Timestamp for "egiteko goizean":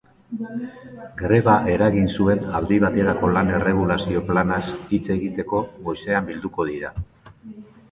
5.19-6.29